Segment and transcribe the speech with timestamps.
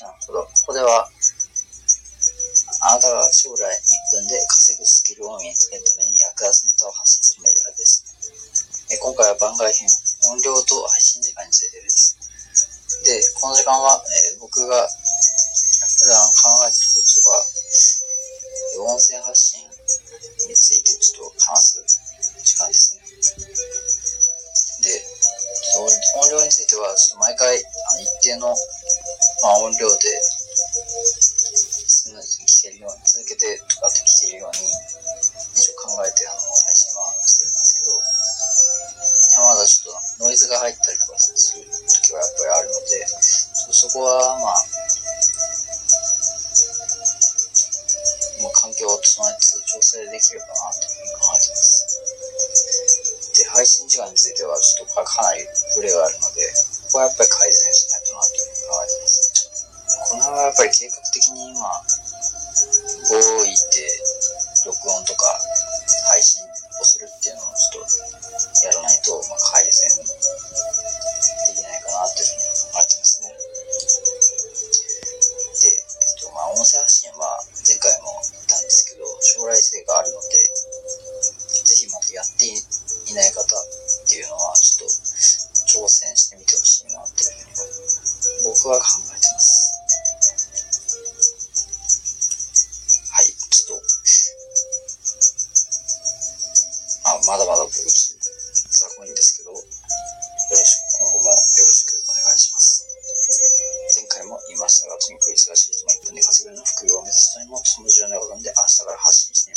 [0.00, 0.42] なるほど。
[0.44, 1.10] ここでは、
[2.80, 3.66] あなたが将来
[4.14, 8.04] 1分で稼ぐスキルを身につけるために役立つネタを発信するメディアです。
[8.90, 9.88] え今回は番外編、
[10.32, 12.16] 音量と配信時間についてです。
[13.04, 19.66] で、この時間は、えー、僕が普段考えていることが、音声発信
[20.48, 21.84] についてちょっと話す
[22.44, 23.02] 時間ですね。
[24.82, 25.04] で、
[26.16, 28.56] 音量については、ちょっと毎回、あの
[29.48, 30.20] まあ、音量で
[32.68, 34.68] けるように、続けてとかって聞けるように、
[35.56, 37.96] 一応考えてあの配信はしてるんですけど、
[39.40, 44.66] まだちょっとノイズが入ったりとかする時はやっぱりあるので、そこはまあ、
[48.42, 51.86] まあ、環境を整えつつ調整できればなというふうに考えてます。
[53.38, 56.42] で、配信時間についてはちょっとかなりブレがあるので、
[56.90, 57.97] ここはやっぱり改善しない
[60.58, 63.86] ぱり計画的に今、動いて
[64.66, 65.38] 録音とか
[66.10, 70.02] 配信をするっていうのをちょっとやらないと、まあ、改善で
[71.54, 73.30] きないかなっていうふうに考えてますね。
[75.62, 80.42] で、えっと、まあ、音声発信は前回も言ったんですけど、将来性があるので、
[81.62, 83.46] ぜひまたやっていない方っ
[84.10, 89.07] ていうのは、ちょっと挑戦してみてほしいなっていうふうに僕は考
[97.28, 97.84] まだまだと雑
[98.96, 99.60] こいんですけど、よろ
[100.64, 102.88] しく、今後もよろしくお願いします。
[104.00, 109.47] 前回も言いましたが、とにかく忙しい日も1分で稼げるの副業を目指すためにも、その重要なことなんで、明日から発信して